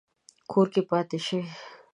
کور 0.51 0.67
کې 0.73 0.81
پاتې 0.89 1.17
شئ 1.25 1.41